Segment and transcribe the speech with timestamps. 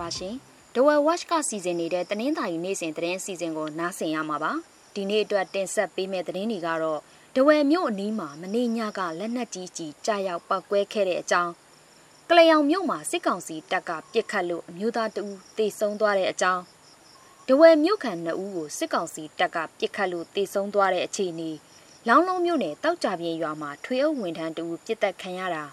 [0.00, 0.34] ပါရှင်။
[0.74, 4.52] ဒဝဲ watch ကစီစဉ်နေတဲ့တနင်္သာရီနေ့စဉ်သတင်းစီစဉ်ကိုနားဆင်ရမှာပါ။
[4.94, 7.00] ဒီနေ့အတွက်တင်ဆက်ပေးမယ့်သတင်းတွေကတော့
[7.36, 11.52] ဒဝဲမြို့အနီးမှာမနေ့ညကလက်နက်ကြီးကြီးကြားရောက်ပောက်ကွဲခဲ့တဲ့အကြောင်း
[12.28, 16.62] ကလျောင်မြို့မှာစစ်ကောင်စီတပ်ကပစ်ခတ်လို့အမျိုးသားတဦးတေဆုံးသွားတဲ့အကြောင်း
[17.48, 21.50] ဒဝဲမြို့ခံနှစ်ဦးကိုစစ်ကောင်စီတပ်ကပစ်ခတ်လို့တေဆုံးသွားတဲ့အခြေအနေ
[22.08, 25.64] လောင်းလုံးမြို့နယ်တောက်ကြပြင်းရွာမှာထွေအုပ်ဝန်ထမ်းတဦးပြစ်တက်ခံရတာ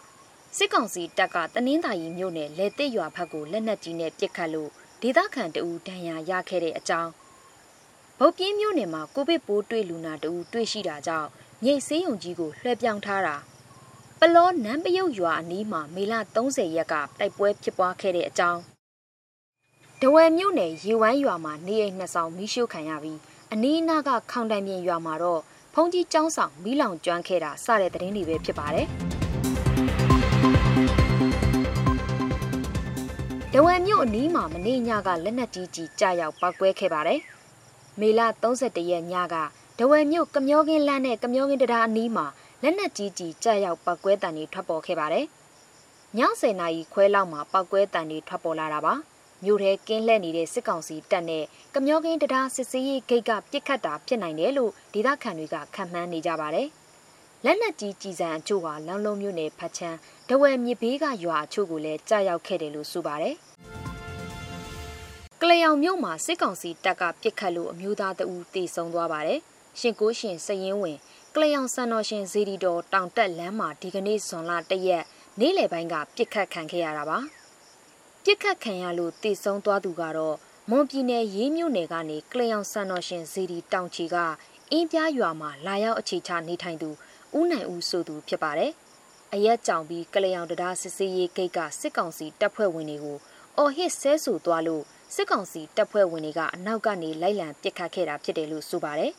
[0.58, 4.70] စစ်ကောင်စီတပ်ကတနင်္သာရီမြို့နယ်လေတစ်ရွာဘက်ကိုလက်နက်ကြီးနဲ့ပစ်ခတ်လို့
[5.02, 7.12] ဒေသခံတဦးဒဏ်ရာရခဲ့တဲ့အကြောင်း
[8.20, 11.30] ဗုတ်ပြင်းမြို့နယ်မှာကိုဗစ်ပိုးတွေ့လူနာတဦးတွေ့ရှိတာကြောင့်
[11.64, 13.36] မြိတ်ဆေးရုံကြီးကိုလွှဲပြောင်းထားတာ
[14.20, 18.61] ပလောနန်းပယုတ်ရွာအနီးမှာမေလ30ရက်ကတိုက်ပွဲဖြစ်ပွားခဲ့တဲ့အကြောင်း
[20.02, 23.20] ဒဝယ်မြို့နယ်ရေဝမ်းရွာမှာနေအိမ်နှစ်ဆောင်မိရှို့ခံရပြီး
[23.53, 25.42] အနီးအနားကခေါင်တိုင်ပြင်ရွာမှာတော့
[25.73, 28.89] ဖုန်ကြီးကျောင်းဆောင်မိလောင်ကျွမ်းခဲ့တာစတဲ့သတင်းတွေပဲဖြစ်ပါတယ်။
[33.96, 37.20] မြို့အနီးမှာမနေ့ညကလက်နက်ကြီးကြီးကြားရောက်ပောက်ကွဲခဲ့ပါတယ်။
[38.00, 39.36] မေလ31ရက်ညက
[39.80, 42.26] ဒဝယ်မြို့ကမျောကင်းလမ်းနဲ့ကမျောကင်းတရားအနီးမှာ
[42.64, 45.26] လက်နက်ကြီးကြီးကြားရောက်ပောက်ကွဲတံတွေထွက်ပေါ်ခဲ့ပါတယ်။
[46.18, 48.94] ည10နာရီခွဲလောက်မှာပောက်ကွဲတံတွေထွက်ပေါ်လာတာပါ။
[49.44, 56.68] မြို့ထဲကင်းလှည့်နေတဲ့စစ်ကောင်စီတပ်နဲ့ကမျောကင်းတရားစစ်စေးရေးဂိတ်ကပြစ်ခတ်တာဖြစ်နိုင်တယ်လို့ဒေသခံတွေကခန့်မှန်းနေကြပါတယ်။
[57.46, 59.98] လက်နက်ကြီးကြီးစံအချို့ဟာလောင်လုံးမြို့နယ်ဖတ်ချမ်း
[60.30, 63.36] ဒဝယ်မြစ်ဘေးကရွာအချို့ကိုလည်းကြားရောက်ခဲ့တယ်လို့ဆိုပါတယ်။
[63.84, 63.84] က
[65.52, 69.40] လျောင်မြို့မှာစစ်ကောင်စီတပ်ကပစ်ခတ်လို့အမျိုးသားတဦးတေဆုံးသွားပါတယ်။
[69.80, 70.98] ရှင်ကိုရှင်စရင်ဝင်
[71.36, 75.04] ကလျောင်စံတော်ရှင်ဇေဒီတော်တောင်တက်လမ်းမှာဒီကနေ့ဇွန်လတရက်
[75.40, 77.17] နေ့လယ်ပိုင်းကပစ်ခတ်ခံခဲ့ရတာပါ။
[78.23, 80.36] ပစ်ခတ်ခံရလို့တေဆုံးသွားသူကတော့
[80.70, 84.16] မွန်ပြည်နယ်ရေးမြို့နယ်ကနေကလျောင်စံတော်ရှင်ဇေဒီတောင်ချီက
[84.72, 86.89] အင်းပြားရွာမှာလာရောက်အခြေချနေထိုင်သူ
[87.38, 88.72] ဦးနိုင်ဦးဆိုသူဖြစ်ပါတယ်။
[89.34, 93.17] အရက်ကြောင်ပြီးကလျောင်တရားစစ်စေးရေးဂိတ်ကစစ်ကောင်စီတပ်ဖွဲ့ဝင်တွေကို
[93.58, 94.84] အော်ဟစ်ဆဲဆူသွားလို့
[95.17, 99.11] စစ်ကောင်စီတပ်ဖွဲ့ဝင်တွေကအနောက်ကနေလိုက်လံပစ်ခတ်ခဲ့တာဖြစ်တယ်လို့ဆိုပါတယ်။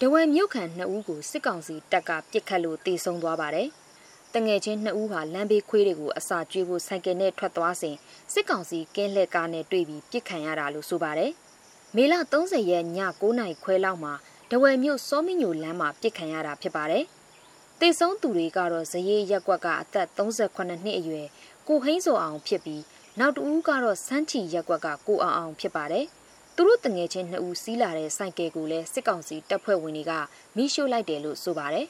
[0.00, 3.68] ဒဝဲမြို့ခံနှစ်ဦးကိုစစ်ကောင်စီတပ်ကပစ်ခတ်လို့တေဆုံးသွားပါတယ်။
[4.34, 7.96] တငယ်ချင်းနှစ်ဦးဟာလမ်းဘေးခွေးတွေကိုအစာကျွေးဖို့ဆိုင်ကယ်နဲ့ထွက်သွားစဉ်
[8.32, 11.32] စစ်ကောင်စီကင်းလက်ကားနဲ့တွေ့ပြီးပစ်ခံရတာလို့ဆိုပါတယ်။
[11.96, 14.14] မေလ30ရက်ည9:00နာရီခွဲလောက်မှာ
[14.50, 17.04] ဒဝယ်မြို့စောမီညိုလမ်းမှာပြစ်ခံရတာဖြစ်ပါတယ်။
[17.80, 21.26] တေဆုံးသူတွေကတော့ဇရေရက်ကွက်ကအသက်38နှစ်အရွယ်
[21.68, 22.82] ကိုဟိန်းစောအောင်ဖြစ်ပြီး
[23.20, 26.06] နောက်တူကတော့စန်းချီရက်ကွက်ကကိုအောင်အောင်ဖြစ်ပါတယ်။
[26.56, 30.12] သူတို့တငယ်ချင်းနှစ်ဦးစီးလာတဲ့စိုက်ကယ်ကိုလည်းစစ်ကောင်စီတပ်ဖွဲ့ဝင်တွေက
[30.56, 31.86] မိရှို့လိုက်တယ်လို့ဆိုပါတယ်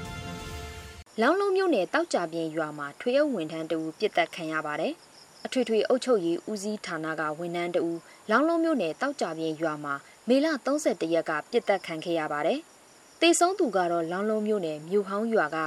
[1.20, 4.92] ။လောင်းလုံးမြို့နယ်တောက်ကြပြင်းရွာမှာထွေအုပ်ဝန်ထမ်းတဦးပြစ်တက်ခံရပါတယ်။
[5.44, 7.98] အထွေထွေအုပ်ချုပ်ရေးဦးစီးဌာနကဝန်ထမ်းတဦး
[8.30, 9.94] လောင်းလုံးမြို့နယ်တောက်ကြပြင်းရွာမှာ
[10.28, 10.46] မေလ
[10.76, 12.58] 31ရက်ကပြစ်တက်ခံခဲ့ရပါတယ်။
[13.20, 15.58] တေဆုံးသူကတော့လောင်းလုံးမြို့နယ်မြို့ဟောင်းရွာက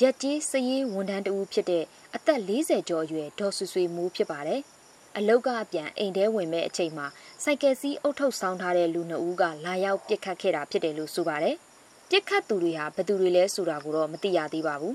[0.00, 4.60] ရက်ကြီးစရေးဝန်ထမ်းတဦးဖြစ်တဲ့အသက်40ကျော်အရွယ်ဒေါ်ဆွဆွေမိုးဖြစ်ပါတယ်။
[5.16, 7.06] အလုတ်ကအပြန်အိမ်ထဲဝင်မဲ့အချိန်မှာ
[7.42, 11.56] စိုက်ကယ်စီးအုပ်ထုတ်ဆောင်ထားတဲ့လူနှစ်ဦးကလာရောက်ပြစ်ခတ်ခဲ့တာဖြစ်တယ်လို့ဆိုပါတယ်။
[12.10, 14.94] ပြစ်ခတ်သူတွေဟာဘယ်သူတွေလဲဆိုတာကိုတော့မသိရသေးပါဘူး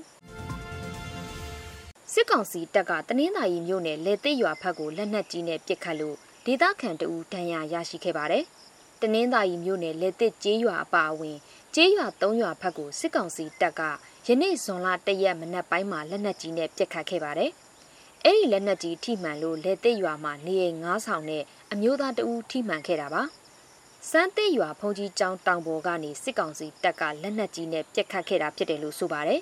[2.14, 6.16] ။စစ်ကောင်စီတပ်ကတနင်္သာရီမြို့နယ်လေသိရွာဖက်ကိုလက်နက်ကြီးနဲ့ပစ်ခတ်လို့
[6.46, 8.44] ဒေသခံတအူဒဏ်ရာရရှိခဲ့ပါတယ်။
[9.02, 11.38] တနင်္သာရီမြို့နယ်လက်တစ်ကျေးရွာအပါအဝင်
[11.76, 13.82] ကျေးရွာ၃ရွာဖက်ကိုစစ်ကောင်စီတပ်က
[14.30, 17.52] ယနေ့ဇွန်လ၁ရက်မနက်ပိုင်းမှာလက်နက်ကြီးနဲ့ပစ်ခတ်ခဲ့ပါတယ်။
[18.26, 23.22] အဲ့ဒီလက်နက်ကြီးထိမှန်လို့လက်တစ်ရွာမှာနေအိမ်၅ဆောင်နဲ့အမျိုးသားတဦးထိမှန်ခဲ့တာပါ။
[24.10, 29.42] စမ်းတစ်ရွာဖုန်ကြီးကျောင်းတောင်ပေါ်ကနေစစ်ကောင်စီတပ်ကလက်နက်ကြီးနဲ့ပစ်ခတ်ခဲ့တာဖြစ်တယ်လို့ဆိုပါတယ်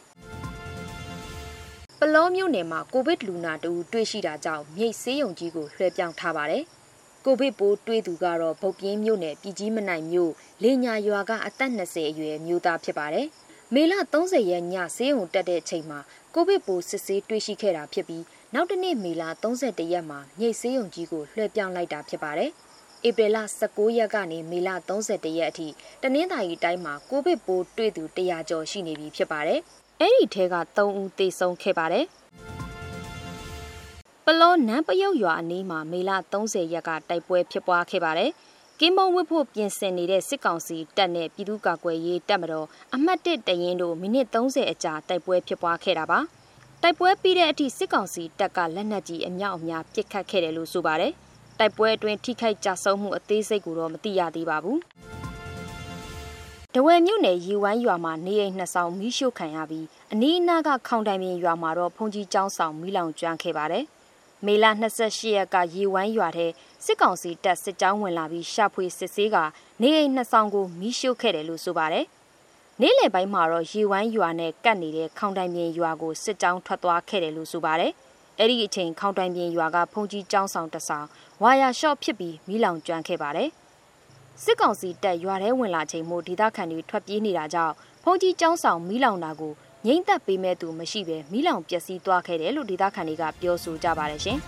[2.00, 6.64] ။ပလောမျိုးနယ်မှာကိုဗစ်လူနာတဦးတွေ့ရှိတာကြောင့်မြိတ်ဆေးရုံကြီးကိုလွှဲပြောင်းထားပါတယ်။
[7.26, 10.32] ကိုဗစ်ပိုးတွေးသူကတော့ဗုတ်ပြင်းမြို့နယ်ပြည်ကြီးမနိုင်မြို့
[10.64, 13.28] လေညာရွာကအသက်20အရွယ်မျိုးသားဖြစ်ပါတယ်။
[13.74, 16.00] မေလ30ရက်ညဆေးရုံတက်တဲ့အချိန်မှာ
[16.34, 18.24] ကိုဗစ်ပိုးစစ်ဆေးတွေ့ရှိခဲ့တာဖြစ်ပြီး
[18.54, 22.52] နောက်တနေ့မေလ31ရက်မှာမြိတ်ဆေးရုံကြီးကိုလွှဲပြောင်းလိုက်တာဖြစ်ပါတယ်။
[23.08, 25.68] ဧပြီလ19ရက်ကနေမေလ31ရက်အထိ
[26.02, 29.60] တနင်္သာရီတိုင်းမှာကိုဗစ်ပိုးတွေ့သူ100ကျော်ရှိနေပြီဖြစ်ပါတယ်။
[30.02, 32.06] အဲ့ဒီထဲက3ဦးသေဆုံးခဲ့ပါတယ်။
[34.26, 38.32] ပလောနန်းပယုတ်ရွာအနီးမှာမေလ30ရက်ကတိုက်ပွဲဖြစ်ပွားခဲ့ပါတယ်။
[38.80, 46.20] ကင်းမုံဝစ်ဖို့ပြင်ဆင်နေတဲ့စစ်ကောင်စီတပ်နဲ့ပြည်သူ့ကာကွယ်ရေးတပ်မတော်အမှတ်1တရင်တို့မိနစ်30အကြာတိုက်ပွဲဖြစ်ပွားခဲ့တာပါ။
[46.82, 51.14] တိုက်ပွဲပြီးတဲ့အထိစစ်ကောင်စီတပ်ကလက်နက်ကြီးအမြောက်အများပစ်ခတ်ခဲ့တယ်လို့ဆိုပါတယ်။
[51.60, 54.78] တိုက်ပွဲအတွင်းထိခိုက်ကြဆုံးမှုအသေးစိတ်ကိုတော့မသိရသေးပါဘူး။
[56.74, 63.86] တဝယ်မြို့နယ်ရီဝိုင်းရွာမှာနေအိမ်နှစ်ဆောင်မီးရှို့ခံရပြီးအနီးအနားကခေါင်တိုင်ပြင်ရွာမှာတော့ဖုန်ကြီးကျောင်းဆောင်မီးလောင်ကျွမ်းခဲ့ပါတယ်။
[64.46, 64.66] မေလ
[64.96, 66.48] 28ရက်ကရေဝိုင်းရွာထဲ
[66.86, 69.38] စစ်ကောင်စီတပ်စစ်ကြောင်းဝင်လာပြီးရှာဖွေစစ်ဆေးက
[69.82, 72.06] နေအိမ်နှစ်ဆောင်ကိုမီးရှို့ခဲ့တယ်လို့ဆိုပါတယ်။
[72.82, 77.92] နေ့လယ်ပိုင်းမှာတော့ရေဝိုင်းရွာနဲ့ကပ်နေတဲ့ခေါင်တိုင်ပြင်ရွာကိုစစ်ကြောင်းထွက်သွားခဲ့တယ်လို့ဆိုပါတယ်။
[78.40, 81.08] အဲ့ဒီအချိန်ခေါင်တိုင်ပြင်ရွာကဖုန်ကြီးကျောင်းဆောင်တဆောင်
[81.44, 83.50] ဝါယာရှော့ဖြစ်ပြီးမိလောင်ကျွမ်းခဲ့ပါတယ်။
[84.44, 89.54] စစ်ကောင်စီတပ်ရွာထဲဝင်လာချိန်မှဒေသခံတွေထွက်ပြေးနေတာကြောင့်ဖုန်ကြီးကျောင်းဆောင်မိလောင်တာကို
[89.86, 94.40] ငိမ့်သက်ပေးမဲ့သူမရှိပဲမိလောင်ပျက်စီးသွားခဲ့တယ်လို့ဒေသခံတွေကပြောဆိုကြပါတယ်ရှင်။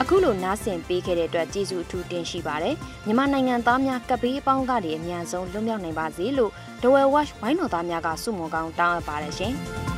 [0.00, 2.74] အခုလိုနားဆင်ပေးခဲ့တဲ့အတွက်ကျေးဇူးအထူးတင်ရှိပါတယ်
[3.06, 6.52] မြန်မာနိုင်ငံသားများကပ်ဘေးအပေါင်းကနေအမြန်ဆုံးလွတ်မြောက်နိုင်ပါစေလို့
[6.82, 9.54] The Well Watch ဝိုင်းတော်သားများကဆုမွန်ကောင်းတောင်းအပ်ပါတယ်ရှင်။